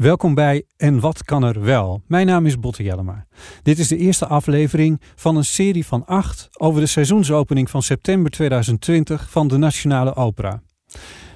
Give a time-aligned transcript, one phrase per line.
[0.00, 2.02] Welkom bij En Wat Kan Er Wel?
[2.06, 3.26] Mijn naam is Botte Jellema.
[3.62, 8.30] Dit is de eerste aflevering van een serie van acht over de seizoensopening van september
[8.30, 10.62] 2020 van de Nationale Opera.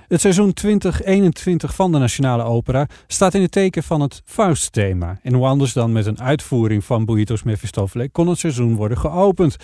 [0.09, 5.19] Het seizoen 2021 van de Nationale Opera staat in het teken van het Faust-thema.
[5.23, 9.57] En hoe anders dan met een uitvoering van Boïtos Mephistopheles kon het seizoen worden geopend.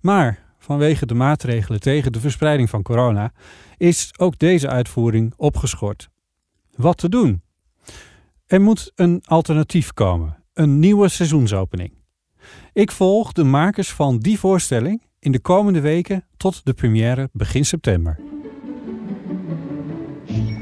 [0.00, 3.32] Maar vanwege de maatregelen tegen de verspreiding van corona
[3.76, 6.08] is ook deze uitvoering opgeschort.
[6.74, 7.43] Wat te doen?
[8.46, 11.92] Er moet een alternatief komen, een nieuwe seizoensopening.
[12.72, 17.64] Ik volg de makers van die voorstelling in de komende weken tot de première begin
[17.64, 18.18] september.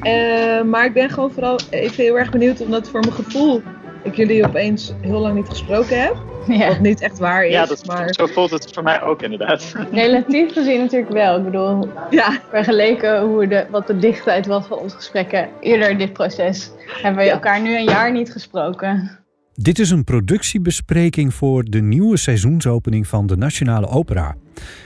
[0.02, 3.62] Uh, maar ik ben gewoon vooral even heel erg benieuwd, omdat voor mijn gevoel
[4.02, 6.16] ik jullie opeens heel lang niet gesproken heb.
[6.48, 6.68] Ja.
[6.68, 7.52] Wat niet echt waar is.
[7.52, 8.14] Ja, dat, maar...
[8.14, 9.74] zo voelt het voor mij ook inderdaad.
[9.92, 11.38] Relatief gezien natuurlijk wel.
[11.38, 12.40] Ik bedoel, ja.
[12.50, 16.70] vergeleken hoe de, wat de dichtheid was van onze gesprekken eerder in dit proces,
[17.02, 19.18] hebben we elkaar nu een jaar niet gesproken.
[19.54, 24.36] Dit is een productiebespreking voor de nieuwe seizoensopening van de Nationale Opera.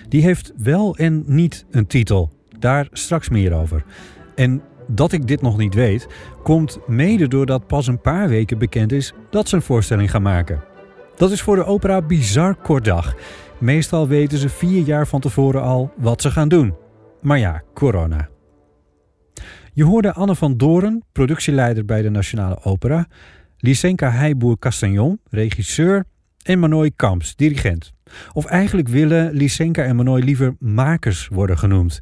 [0.09, 2.33] Die heeft wel en niet een titel.
[2.59, 3.85] Daar straks meer over.
[4.35, 6.07] En dat ik dit nog niet weet,
[6.43, 10.63] komt mede doordat pas een paar weken bekend is dat ze een voorstelling gaan maken.
[11.17, 13.15] Dat is voor de opera bizar kort dag.
[13.59, 16.75] Meestal weten ze vier jaar van tevoren al wat ze gaan doen.
[17.23, 18.29] Maar ja, corona.
[19.73, 23.07] Je hoorde Anne van Doren, productieleider bij de Nationale Opera,
[23.57, 26.05] Lysenka Heijboer-Castagnon, regisseur,
[26.43, 27.93] en Manoy Kamps, dirigent.
[28.33, 32.01] Of eigenlijk willen Lysenka en Manoy liever makers worden genoemd.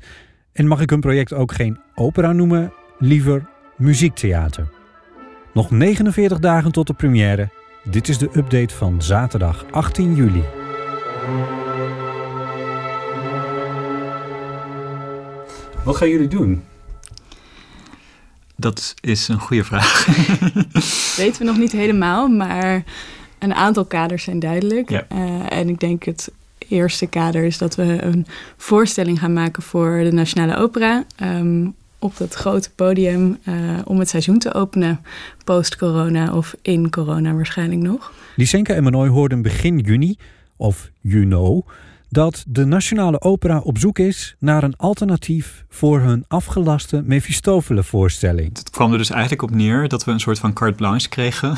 [0.55, 4.69] En mag ik hun project ook geen opera noemen, liever muziektheater.
[5.55, 7.48] Nog 49 dagen tot de première.
[7.84, 10.44] Dit is de update van zaterdag 18 juli.
[15.84, 16.64] Wat gaan jullie doen?
[18.56, 20.06] Dat is een goede vraag.
[21.16, 22.84] Weten we nog niet helemaal, maar
[23.39, 24.91] een aantal kaders zijn duidelijk.
[24.91, 25.06] Ja.
[25.12, 26.33] Uh, en ik denk het
[26.68, 28.26] eerste kader is dat we een
[28.56, 31.05] voorstelling gaan maken voor de Nationale Opera.
[31.22, 31.74] Um,
[32.05, 35.00] op dat grote podium uh, om het seizoen te openen.
[35.44, 38.12] Post-corona of in corona waarschijnlijk nog.
[38.36, 40.16] Lysenka en Manoy hoorden begin juni,
[40.56, 41.66] of you know,
[42.08, 48.58] dat de Nationale Opera op zoek is naar een alternatief voor hun afgelaste Mephistopheles-voorstelling.
[48.58, 51.54] Het kwam er dus eigenlijk op neer dat we een soort van carte blanche kregen.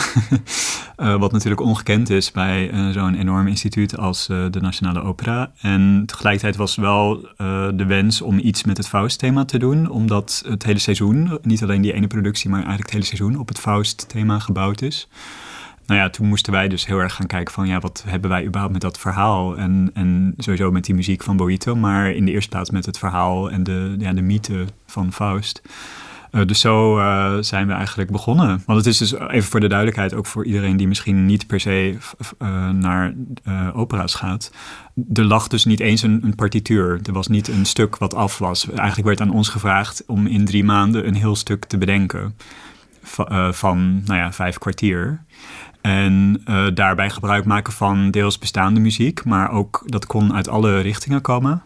[0.96, 5.52] uh, wat natuurlijk ongekend is bij uh, zo'n enorm instituut als uh, de Nationale Opera.
[5.60, 7.28] En tegelijkertijd was wel
[7.74, 11.82] de wens om iets met het Faust-thema te doen, omdat het hele seizoen, niet alleen
[11.82, 15.08] die ene productie, maar eigenlijk het hele seizoen op het Faust-thema gebouwd is
[15.86, 18.44] nou ja, toen moesten wij dus heel erg gaan kijken van ja, wat hebben wij
[18.44, 19.56] überhaupt met dat verhaal?
[19.56, 22.98] En, en sowieso met die muziek van Boito, maar in de eerste plaats met het
[22.98, 25.62] verhaal en de, ja, de mythe van Faust.
[26.36, 28.62] Uh, dus zo uh, zijn we eigenlijk begonnen.
[28.66, 31.60] Want het is dus even voor de duidelijkheid, ook voor iedereen die misschien niet per
[31.60, 31.96] se
[32.42, 33.14] uh, naar
[33.74, 34.52] opera's gaat.
[35.12, 37.00] Er lag dus niet eens een, een, partituur.
[37.02, 38.70] Er was niet een stuk wat af was.
[38.70, 42.34] Eigenlijk werd aan ons gevraagd om in drie maanden een heel stuk te bedenken.
[43.50, 45.24] Van nou ja, vijf kwartier.
[45.86, 50.80] En uh, daarbij gebruik maken van deels bestaande muziek, maar ook dat kon uit alle
[50.80, 51.62] richtingen komen.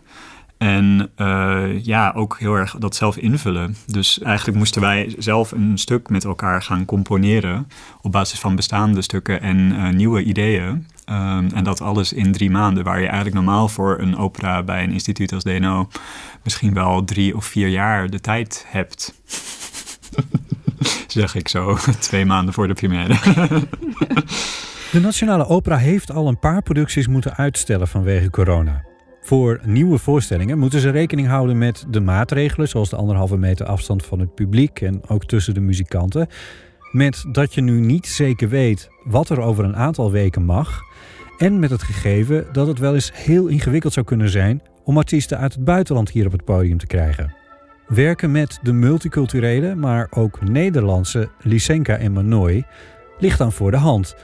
[0.59, 3.77] En uh, ja, ook heel erg dat zelf invullen.
[3.87, 7.69] Dus eigenlijk moesten wij zelf een stuk met elkaar gaan componeren
[8.01, 10.87] op basis van bestaande stukken en nieuwe ideeën.
[11.11, 14.83] Um, en dat alles in drie maanden, waar je eigenlijk normaal voor een opera bij
[14.83, 15.89] een instituut als DNO
[16.43, 19.15] misschien wel drie of vier jaar de tijd hebt.
[21.13, 23.15] zeg ik zo, twee maanden voor de première.
[24.93, 28.85] De Nationale Opera heeft al een paar producties moeten uitstellen vanwege corona.
[29.21, 34.07] Voor nieuwe voorstellingen moeten ze rekening houden met de maatregelen, zoals de anderhalve meter afstand
[34.07, 36.27] van het publiek en ook tussen de muzikanten.
[36.93, 40.81] Met dat je nu niet zeker weet wat er over een aantal weken mag.
[41.39, 45.39] En met het gegeven dat het wel eens heel ingewikkeld zou kunnen zijn om artiesten
[45.39, 47.40] uit het buitenland hier op het podium te krijgen.
[47.91, 52.65] Werken met de multiculturele, maar ook Nederlandse Lysenka en Manoy
[53.19, 54.15] ligt dan voor de hand.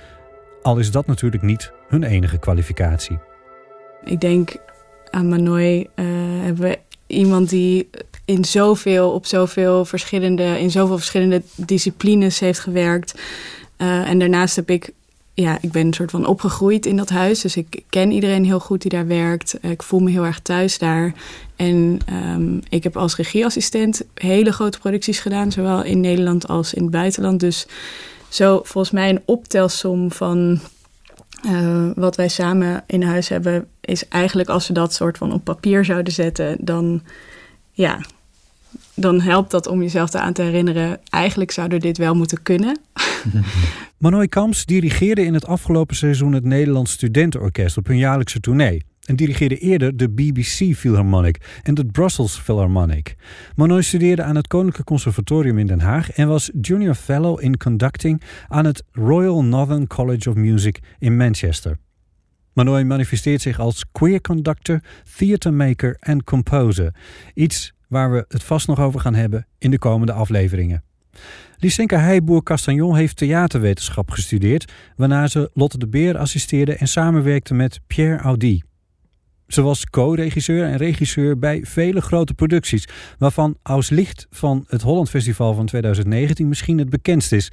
[0.62, 3.18] Al is dat natuurlijk niet hun enige kwalificatie.
[4.04, 4.56] Ik denk
[5.10, 6.04] aan Manoy uh,
[6.42, 7.90] hebben we iemand die
[8.24, 13.20] in zoveel, op zoveel verschillende, in zoveel verschillende disciplines heeft gewerkt.
[13.78, 14.92] Uh, en daarnaast heb ik
[15.36, 17.40] ja, ik ben een soort van opgegroeid in dat huis.
[17.40, 19.58] Dus ik ken iedereen heel goed die daar werkt.
[19.60, 21.14] Ik voel me heel erg thuis daar.
[21.56, 26.82] En um, ik heb als regieassistent hele grote producties gedaan, zowel in Nederland als in
[26.82, 27.40] het buitenland.
[27.40, 27.66] Dus
[28.28, 30.60] zo volgens mij een optelsom van
[31.46, 35.44] uh, wat wij samen in huis hebben, is eigenlijk als we dat soort van op
[35.44, 37.02] papier zouden zetten, dan
[37.72, 38.00] ja,
[38.96, 41.00] dan helpt dat om jezelf aan te herinneren...
[41.08, 42.78] eigenlijk zouden dit wel moeten kunnen.
[43.98, 48.84] Manoy Kamps dirigeerde in het afgelopen seizoen het Nederlands Studentenorkest op hun jaarlijkse tournee.
[49.04, 53.16] En dirigeerde eerder de BBC Philharmonic en de Brussels Philharmonic.
[53.54, 58.22] Manoy studeerde aan het Koninklijk Conservatorium in Den Haag en was junior fellow in conducting
[58.48, 61.78] aan het Royal Northern College of Music in Manchester.
[62.52, 64.80] Manoy manifesteert zich als queer conductor,
[65.16, 66.94] theatermaker en composer.
[67.34, 70.82] Iets waar we het vast nog over gaan hebben in de komende afleveringen.
[71.58, 78.22] Lysenka Heijboer-Castagnon heeft theaterwetenschap gestudeerd, waarna ze Lotte de Beer assisteerde en samenwerkte met Pierre
[78.22, 78.62] Audi.
[79.46, 82.88] Ze was co-regisseur en regisseur bij vele grote producties,
[83.18, 87.50] waarvan Aus Licht van het Holland Festival van 2019 misschien het bekendst is.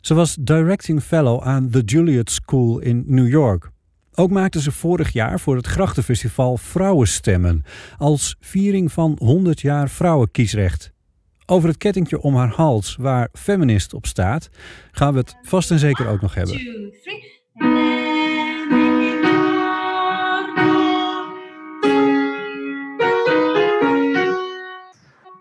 [0.00, 3.70] Ze was directing fellow aan the Juilliard School in New York.
[4.16, 7.64] Ook maakte ze vorig jaar voor het Grachtenfestival Vrouwenstemmen
[7.98, 10.92] als viering van 100 jaar vrouwenkiesrecht.
[11.46, 14.48] Over het kettingje om haar hals waar feminist op staat,
[14.90, 16.56] gaan we het vast en zeker ook nog hebben.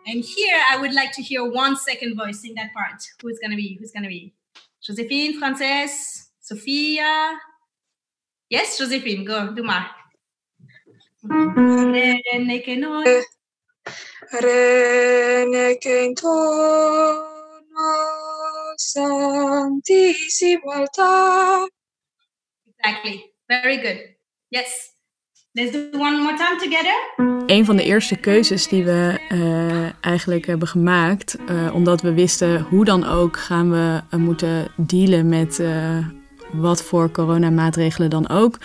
[0.06, 3.14] And here I would like to hear one second voice in that part.
[3.18, 3.76] Who's gonna be?
[3.78, 4.34] Who's gonna be?
[4.80, 7.52] Josephine, Frances, Sophia.
[8.54, 9.96] Yes, Josephine, go, doe maar.
[22.76, 23.34] Exactly.
[23.46, 24.16] Very good.
[24.48, 24.92] Yes.
[25.52, 27.14] Let's do one more time together.
[27.46, 32.62] Een van de eerste keuzes die we uh, eigenlijk hebben gemaakt, uh, omdat we wisten
[32.62, 35.60] hoe dan ook gaan we uh, moeten dealen met
[36.54, 38.58] wat voor coronamaatregelen dan ook,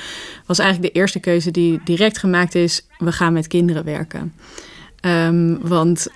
[0.47, 4.35] was eigenlijk de eerste keuze die direct gemaakt is: we gaan met kinderen werken.
[5.01, 6.07] Um, want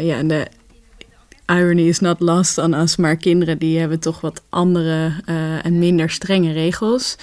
[0.00, 0.46] ja, de
[1.46, 5.12] irony is not lost on us, maar kinderen die hebben toch wat andere
[5.62, 7.16] en minder strenge regels.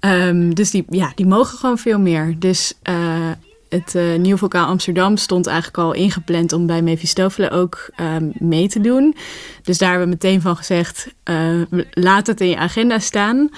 [0.00, 2.34] Um, dus die, ja, die mogen gewoon veel meer.
[2.38, 3.30] Dus uh,
[3.72, 8.68] het uh, Nieuw Vulkaan Amsterdam stond eigenlijk al ingepland om bij Mephistofele ook um, mee
[8.68, 9.16] te doen.
[9.62, 13.50] Dus daar hebben we meteen van gezegd, uh, laat het in je agenda staan.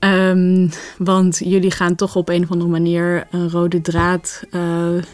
[0.00, 4.42] Um, want jullie gaan toch op een of andere manier een rode draad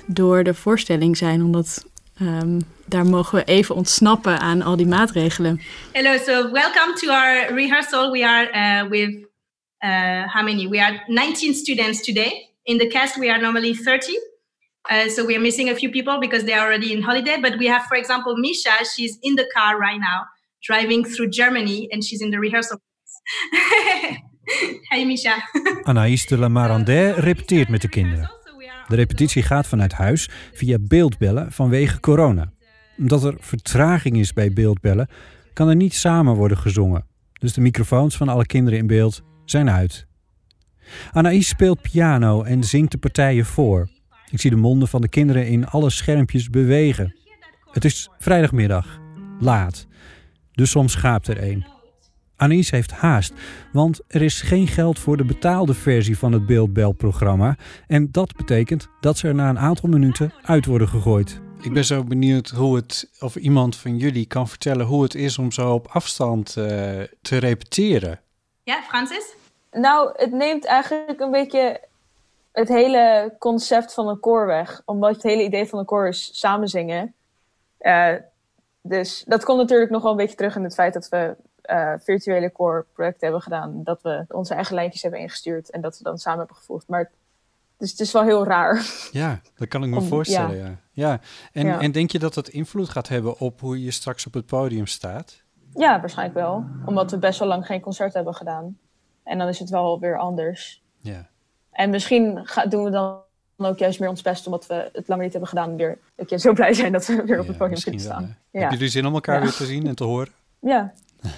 [0.06, 1.42] door de voorstelling zijn.
[1.42, 1.84] Omdat
[2.20, 5.60] um, daar mogen we even ontsnappen aan al die maatregelen.
[5.92, 8.10] Hello, so welcome to our rehearsal.
[8.10, 9.26] We are with
[10.32, 10.68] how many?
[10.68, 12.47] We are 19 students today.
[12.68, 14.12] In the cast, we are normally 30.
[14.90, 17.40] Uh, so we are missing a few people because they are already in holiday.
[17.40, 18.84] But we have, for example, Misha.
[18.84, 20.26] She's in the car right now,
[20.60, 22.78] driving through Germany, and she's in the rehearsal.
[24.90, 25.34] hey, Misha.
[25.90, 28.30] Anaïs de la Marandais repeteert met de kinderen.
[28.88, 32.52] De repetitie gaat vanuit huis via beeldbellen vanwege corona.
[32.98, 35.08] Omdat er vertraging is bij beeldbellen,
[35.52, 37.06] kan er niet samen worden gezongen.
[37.32, 40.07] Dus de microfoons van alle kinderen in beeld zijn uit.
[41.12, 43.88] Anaïs speelt piano en zingt de partijen voor.
[44.30, 47.14] Ik zie de monden van de kinderen in alle schermpjes bewegen.
[47.70, 49.00] Het is vrijdagmiddag,
[49.40, 49.86] laat.
[50.52, 51.66] Dus soms schaapt er een.
[52.36, 53.32] Anaïs heeft haast,
[53.72, 57.56] want er is geen geld voor de betaalde versie van het beeldbelprogramma.
[57.86, 61.40] En dat betekent dat ze er na een aantal minuten uit worden gegooid.
[61.60, 65.38] Ik ben zo benieuwd hoe het, of iemand van jullie kan vertellen hoe het is
[65.38, 66.64] om zo op afstand uh,
[67.22, 68.20] te repeteren.
[68.62, 69.34] Ja, Francis?
[69.80, 71.80] Nou, het neemt eigenlijk een beetje
[72.52, 74.82] het hele concept van een koor weg.
[74.84, 77.14] Omdat het hele idee van een koor is samen zingen.
[77.80, 78.14] Uh,
[78.82, 81.36] dus dat komt natuurlijk nog wel een beetje terug in het feit dat we
[81.70, 83.80] uh, virtuele koorprojecten hebben gedaan.
[83.84, 86.88] Dat we onze eigen lijntjes hebben ingestuurd en dat we dan samen hebben gevoegd.
[86.88, 87.10] Maar
[87.76, 88.86] dus het is wel heel raar.
[89.12, 90.64] Ja, dat kan ik me voorstellen, ja.
[90.64, 90.78] ja.
[90.92, 91.20] ja.
[91.52, 91.80] En, ja.
[91.80, 94.86] en denk je dat dat invloed gaat hebben op hoe je straks op het podium
[94.86, 95.42] staat?
[95.74, 96.64] Ja, waarschijnlijk wel.
[96.84, 98.78] Omdat we best wel lang geen concert hebben gedaan.
[99.28, 100.82] En dan is het wel weer anders.
[101.00, 101.28] Ja.
[101.70, 103.22] En misschien doen we dan
[103.56, 106.38] ook juist meer ons best, omdat we het langer niet hebben gedaan, weer een keer
[106.38, 108.22] zo blij zijn dat we weer op het podium kunnen staan.
[108.22, 108.60] Wel, ja.
[108.60, 110.32] Hebben jullie zin om elkaar weer te zien en te horen?
[110.60, 110.92] Ja.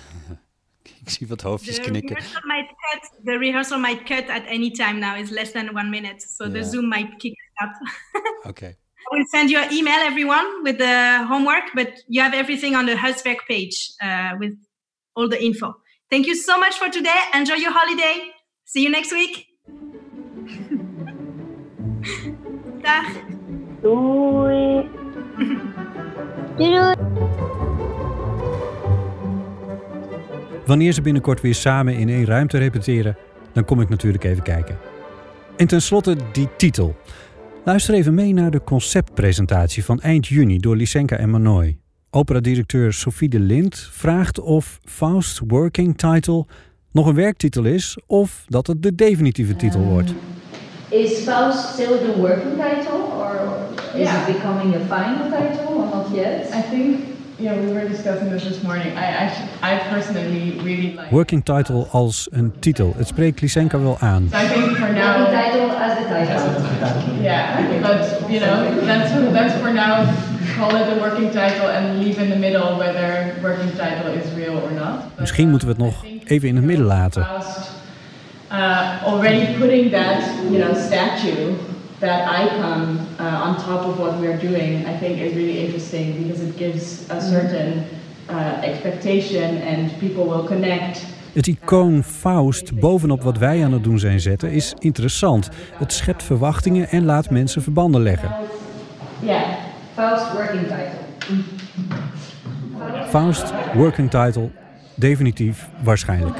[1.04, 2.16] Ik zie wat hoofdjes the knikken.
[2.16, 5.18] Rehearsal might cut, the rehearsal might cut at any time now.
[5.18, 6.26] It's less than one minute.
[6.28, 7.72] So the Zoom might kick up.
[8.50, 8.68] okay.
[8.68, 12.86] I will send you an email, everyone, with the homework, but you have everything on
[12.86, 14.52] the Huiswerk page uh, with
[15.14, 15.74] all the info.
[16.10, 17.20] Thank you so much for today.
[17.32, 18.32] Enjoy your holiday.
[18.64, 19.46] See you next week.
[22.82, 23.06] Dag.
[23.82, 24.88] Doei.
[26.56, 26.94] Doei.
[30.66, 33.16] Wanneer ze binnenkort weer samen in één ruimte repeteren,
[33.52, 34.78] dan kom ik natuurlijk even kijken.
[35.56, 36.96] En tenslotte die titel.
[37.64, 41.78] Luister even mee naar de conceptpresentatie van eind juni door Lysenka en Manoy.
[42.10, 46.44] Operadirecteur Sophie de Lind vraagt of Faust Working Title
[46.92, 50.12] nog een werktitel is of dat het de definitieve titel wordt.
[50.88, 53.40] Is Faust still the working title or
[53.94, 54.28] is Yeah.
[54.28, 56.46] it becoming a final title or not yet?
[56.54, 56.96] I think,
[57.36, 58.86] yeah, we were discussing this this morning.
[58.92, 61.08] I actually, I personally really like.
[61.10, 62.94] Working title als een titel.
[62.96, 64.28] Het spreekt Lysenka wel aan.
[64.32, 65.16] So I think for now.
[65.16, 67.22] Working title as the title.
[67.22, 70.06] Yeah, but you know, that's that's for now.
[70.58, 74.56] Call it a working title and leave in the middle whether working title is real
[74.56, 75.02] or not.
[75.08, 77.26] But, Misschien moeten we het nog even in het midden laten.
[78.52, 81.54] Uh, already putting that, you know, statue,
[81.98, 86.26] that icon uh, on top of what we are doing, I think is really interesting
[86.26, 87.84] because it gives a certain
[88.28, 91.04] uh, expectation and people will connect.
[91.32, 95.48] Het icoon Faust bovenop wat wij aan het doen zijn zetten is interessant.
[95.78, 98.30] Het schept verwachtingen en laat mensen verbanden leggen.
[99.22, 99.59] Yeah.
[99.94, 100.98] Faust working title.
[103.08, 104.50] Faust, working title,
[104.94, 106.36] definitief waarschijnlijk.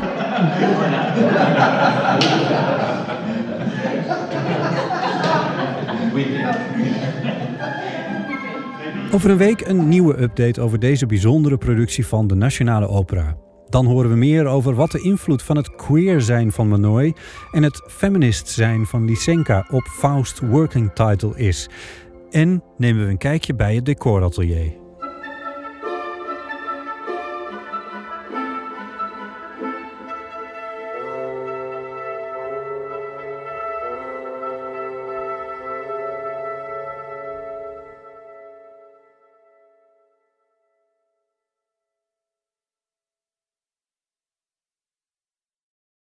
[9.12, 13.37] Over een week een nieuwe update over deze bijzondere productie van de Nationale Opera.
[13.69, 17.14] Dan horen we meer over wat de invloed van het queer zijn van Manoy
[17.52, 21.69] en het feminist zijn van Lysenka op Faust Working Title is.
[22.30, 24.79] En nemen we een kijkje bij het decoratelier.